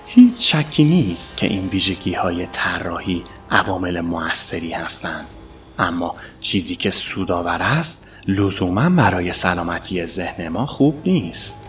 هیچ 0.07 0.55
شکی 0.57 0.85
نیست 0.85 1.37
که 1.37 1.47
این 1.47 1.69
ویژگی 1.69 2.13
های 2.13 2.47
طراحی 2.53 3.25
عوامل 3.51 4.01
موثری 4.01 4.73
هستند. 4.73 5.27
اما 5.79 6.17
چیزی 6.41 6.77
که 6.77 6.91
سودآور 6.91 7.63
است 7.63 8.09
لزوما 8.29 8.91
برای 8.91 9.33
سلامتی 9.33 10.07
ذهن 10.07 10.49
ما 10.49 10.67
خوب 10.67 11.03
نیست. 11.07 11.67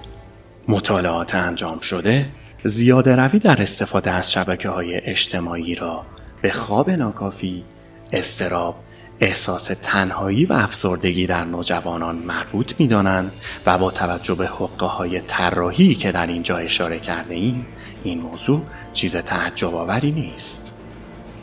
مطالعات 0.68 1.36
انجام 1.36 1.80
شده 1.80 2.30
زیاده 2.64 3.16
روی 3.16 3.40
در 3.40 3.62
استفاده 3.62 4.12
از 4.12 4.32
شبکه 4.32 4.70
های 4.70 4.98
اجتماعی 4.98 5.76
را 5.76 6.06
به 6.42 6.52
خواب 6.52 6.90
ناکافی، 6.90 7.64
استراب 8.12 8.76
احساس 9.22 9.66
تنهایی 9.82 10.46
و 10.46 10.54
افسردگی 10.54 11.28
در 11.28 11.44
نوجوانان 11.44 12.16
مربوط 12.16 12.74
می 12.80 12.88
دانند 12.88 13.32
و 13.66 13.78
با 13.78 13.92
توجه 13.92 14.36
به 14.36 14.48
حقه 14.48 14.86
های 14.86 15.22
طراحی 15.22 15.96
که 15.96 16.12
در 16.12 16.28
اینجا 16.28 16.58
اشاره 16.58 17.00
کرده 17.00 17.34
ایم 17.34 17.66
این 18.04 18.22
موضوع 18.22 18.62
چیز 18.94 19.16
تعجب 19.16 19.76
آوری 19.76 20.12
نیست. 20.12 20.74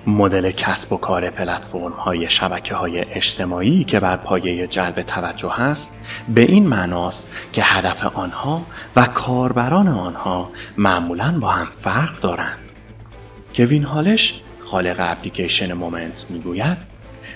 مدل 0.06 0.50
کسب 0.50 0.92
و 0.92 0.96
کار 0.96 1.30
پلتفرم 1.30 1.92
های 1.92 2.30
شبکه 2.30 2.74
های 2.74 2.98
اجتماعی 2.98 3.84
که 3.84 4.00
بر 4.00 4.16
پایه 4.16 4.66
جلب 4.66 5.02
توجه 5.02 5.60
است 5.60 5.98
به 6.28 6.40
این 6.40 6.66
معناست 6.66 7.34
که 7.52 7.62
هدف 7.62 8.16
آنها 8.16 8.62
و 8.96 9.06
کاربران 9.06 9.88
آنها 9.88 10.50
معمولا 10.76 11.38
با 11.40 11.48
هم 11.48 11.68
فرق 11.80 12.20
دارند. 12.20 12.72
کوین 13.54 13.84
هالش 13.84 14.40
خالق 14.64 14.96
اپلیکیشن 14.98 15.72
مومنت 15.72 16.26
می‌گوید 16.30 16.87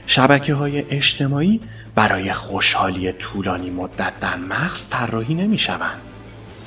شبکه 0.06 0.54
های 0.54 0.84
اجتماعی 0.90 1.60
برای 1.94 2.32
خوشحالی 2.32 3.12
طولانی 3.12 3.70
مدت 3.70 4.20
در 4.20 4.36
مغز 4.36 4.88
طراحی 4.88 5.34
نمی 5.34 5.58
شوند. 5.58 6.00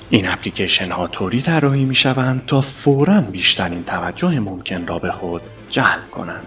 این 0.09 0.27
اپلیکیشن 0.27 0.91
ها 0.91 1.07
طوری 1.07 1.41
طراحی 1.41 1.85
می 1.85 1.95
شوند 1.95 2.45
تا 2.45 2.61
فورا 2.61 3.21
بیشترین 3.21 3.83
توجه 3.83 4.39
ممکن 4.39 4.87
را 4.87 4.99
به 4.99 5.11
خود 5.11 5.41
جلب 5.69 6.11
کنند. 6.11 6.45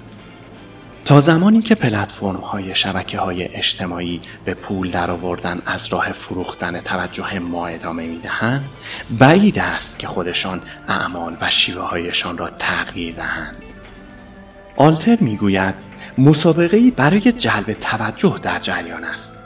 تا 1.04 1.20
زمانی 1.20 1.62
که 1.62 1.74
پلتفرم 1.74 2.36
های 2.36 2.74
شبکه 2.74 3.18
های 3.18 3.44
اجتماعی 3.44 4.20
به 4.44 4.54
پول 4.54 4.90
درآوردن 4.90 5.62
از 5.66 5.86
راه 5.92 6.12
فروختن 6.12 6.80
توجه 6.80 7.38
ما 7.38 7.66
ادامه 7.66 8.06
می 8.06 8.18
دهند 8.18 8.64
بعید 9.18 9.58
است 9.58 9.98
که 9.98 10.06
خودشان 10.06 10.62
اعمال 10.88 11.36
و 11.40 11.50
شیوه 11.50 11.82
هایشان 11.82 12.38
را 12.38 12.50
تغییر 12.50 13.14
دهند. 13.14 13.62
آلتر 14.76 15.16
می‌گوید 15.20 15.74
مسابقه 16.18 16.90
برای 16.90 17.32
جلب 17.32 17.72
توجه 17.72 18.38
در 18.42 18.58
جریان 18.58 19.04
است. 19.04 19.42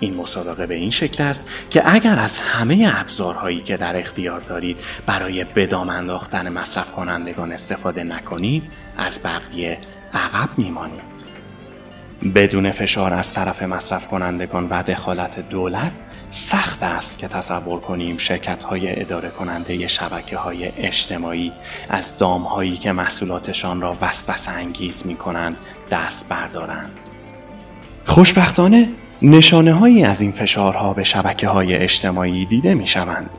این 0.00 0.14
مسابقه 0.14 0.66
به 0.66 0.74
این 0.74 0.90
شکل 0.90 1.24
است 1.24 1.48
که 1.70 1.94
اگر 1.94 2.18
از 2.18 2.38
همه 2.38 2.92
ابزارهایی 2.94 3.60
که 3.60 3.76
در 3.76 3.96
اختیار 3.96 4.40
دارید 4.40 4.80
برای 5.06 5.44
بدام 5.44 5.88
انداختن 5.88 6.48
مصرف 6.48 6.92
کنندگان 6.92 7.52
استفاده 7.52 8.04
نکنید 8.04 8.62
از 8.96 9.20
بقیه 9.24 9.78
عقب 10.14 10.48
میمانید. 10.56 11.30
بدون 12.34 12.70
فشار 12.70 13.14
از 13.14 13.34
طرف 13.34 13.62
مصرف 13.62 14.06
کنندگان 14.06 14.68
و 14.68 14.82
دخالت 14.82 15.48
دولت 15.48 15.92
سخت 16.30 16.82
است 16.82 17.18
که 17.18 17.28
تصور 17.28 17.80
کنیم 17.80 18.16
شرکت 18.16 18.64
های 18.64 19.00
اداره 19.00 19.28
کننده 19.30 19.86
شبکه 19.86 20.36
های 20.36 20.64
اجتماعی 20.76 21.52
از 21.88 22.18
دام 22.18 22.42
هایی 22.42 22.76
که 22.76 22.92
محصولاتشان 22.92 23.80
را 23.80 23.96
وسوسه 24.00 24.50
انگیز 24.50 25.06
می 25.06 25.16
کنند 25.16 25.56
دست 25.90 26.28
بردارند. 26.28 26.90
خوشبختانه 28.06 28.88
نشانه 29.22 29.72
هایی 29.72 30.04
از 30.04 30.20
این 30.20 30.32
فشارها 30.32 30.92
به 30.92 31.04
شبکه 31.04 31.48
های 31.48 31.74
اجتماعی 31.74 32.46
دیده 32.46 32.74
می 32.74 32.86
شوند. 32.86 33.30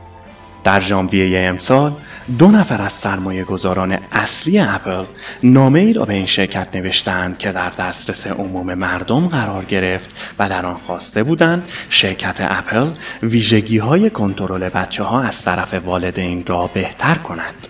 در 0.64 0.80
ژانویه 0.80 1.48
امسال 1.48 1.92
دو 2.38 2.48
نفر 2.48 2.82
از 2.82 2.92
سرمایه 2.92 3.44
گذاران 3.44 3.98
اصلی 4.12 4.58
اپل 4.58 5.04
نامه 5.42 5.80
ای 5.80 5.92
را 5.92 6.04
به 6.04 6.14
این 6.14 6.26
شرکت 6.26 6.76
نوشتند 6.76 7.38
که 7.38 7.52
در 7.52 7.70
دسترس 7.70 8.26
عموم 8.26 8.74
مردم 8.74 9.28
قرار 9.28 9.64
گرفت 9.64 10.10
و 10.38 10.48
در 10.48 10.66
آن 10.66 10.74
خواسته 10.74 11.22
بودند 11.22 11.68
شرکت 11.88 12.36
اپل 12.40 12.90
ویژگی 13.22 13.78
های 13.78 14.10
کنترل 14.10 14.68
بچه 14.68 15.04
ها 15.04 15.22
از 15.22 15.42
طرف 15.42 15.74
والدین 15.74 16.44
را 16.46 16.70
بهتر 16.74 17.14
کند. 17.14 17.68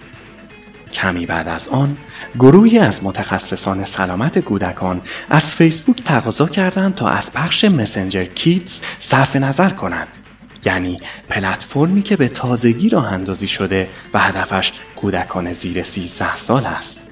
کمی 0.92 1.26
بعد 1.26 1.48
از 1.48 1.68
آن 1.68 1.96
گروهی 2.38 2.78
از 2.78 3.05
متخصصان 3.05 3.85
سلامت 3.85 4.38
کودکان 4.38 5.00
از 5.31 5.55
فیسبوک 5.55 6.02
تقاضا 6.05 6.46
کردند 6.46 6.94
تا 6.94 7.09
از 7.09 7.33
پخش 7.33 7.64
مسنجر 7.64 8.24
کیتز 8.24 8.81
صرف 8.98 9.37
نظر 9.37 9.70
کنند 9.70 10.18
یعنی 10.64 10.96
پلتفرمی 11.29 12.03
که 12.03 12.16
به 12.16 12.29
تازگی 12.29 12.88
راه 12.88 13.12
اندازی 13.12 13.48
شده 13.48 13.88
و 14.14 14.18
هدفش 14.18 14.72
کودکان 14.96 15.53
زیر 15.53 15.83
13 15.83 16.37
سال 16.37 16.66
است. 16.66 17.11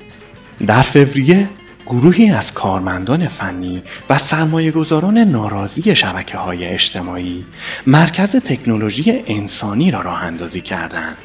در 0.67 0.83
فوریه 0.83 1.49
گروهی 1.87 2.31
از 2.31 2.55
کارمندان 2.55 3.29
فنی 3.29 3.83
و 4.11 4.19
سرمایه 4.19 4.71
گذاران 4.71 5.19
ناراضی 5.19 5.95
شبکه 5.95 6.39
های 6.39 6.67
اجتماعی 6.67 7.47
مرکز 7.87 8.37
تکنولوژی 8.37 9.23
انسانی 9.27 9.91
را 9.91 10.01
راه 10.01 10.25
اندازی 10.25 10.61
کردند. 10.61 11.17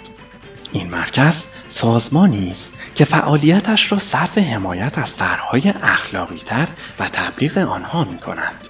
این 0.72 0.88
مرکز 0.90 1.46
سازمانی 1.70 2.52
است 2.52 2.78
که 2.96 3.06
فعالیتش 3.06 3.92
را 3.92 4.00
صرف 4.00 4.38
حمایت 4.38 4.98
از 4.98 5.18
طرحهای 5.18 5.74
اخلاقیتر 5.84 6.68
و 7.00 7.10
تبلیغ 7.14 7.58
آنها 7.58 8.04
می 8.04 8.18
کنند. 8.18 8.68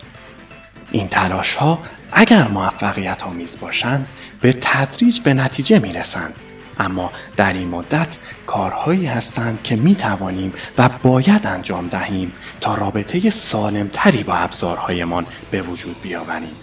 این 0.91 1.07
تلاش 1.07 1.55
ها 1.55 1.79
اگر 2.17 2.47
موفقیت 2.47 3.23
آمیز 3.23 3.59
باشند 3.59 4.07
به 4.41 4.53
تدریج 4.61 5.19
به 5.19 5.33
نتیجه 5.33 5.79
می 5.79 5.93
رسند 5.93 6.33
اما 6.79 7.11
در 7.37 7.53
این 7.53 7.67
مدت 7.67 8.17
کارهایی 8.47 9.05
هستند 9.05 9.63
که 9.63 9.75
می 9.75 9.95
توانیم 9.95 10.53
و 10.77 10.89
باید 11.03 11.47
انجام 11.47 11.87
دهیم 11.87 12.33
تا 12.61 12.75
رابطه 12.75 13.29
سالمتری 13.29 14.23
با 14.23 14.33
ابزارهایمان 14.33 15.25
به 15.51 15.61
وجود 15.61 16.01
بیاوریم. 16.01 16.55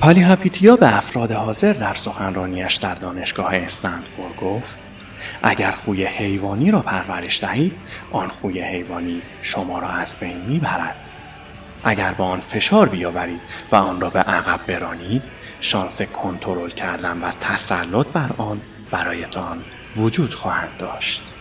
پالیهاپیتیا 0.00 0.76
به 0.76 0.96
افراد 0.96 1.32
حاضر 1.32 1.72
در 1.72 1.94
سخنرانیش 1.94 2.74
در 2.74 2.94
دانشگاه 2.94 3.56
استندفورد 3.56 4.36
گفت 4.36 4.78
اگر 5.42 5.70
خوی 5.70 6.04
حیوانی 6.04 6.70
را 6.70 6.80
پرورش 6.80 7.44
دهید 7.44 7.72
آن 8.12 8.28
خوی 8.28 8.60
حیوانی 8.60 9.22
شما 9.42 9.78
را 9.78 9.88
از 9.88 10.16
بین 10.20 10.40
می‌برد 10.40 11.08
اگر 11.84 12.12
با 12.12 12.24
آن 12.24 12.40
فشار 12.40 12.88
بیاورید 12.88 13.40
و 13.72 13.76
آن 13.76 14.00
را 14.00 14.10
به 14.10 14.20
عقب 14.20 14.60
برانید 14.66 15.22
شانس 15.60 16.02
کنترل 16.02 16.70
کردن 16.70 17.20
و 17.24 17.32
تسلط 17.40 18.06
بر 18.06 18.30
آن 18.38 18.60
برایتان 18.90 19.64
وجود 19.96 20.34
خواهند 20.34 20.76
داشت. 20.78 21.34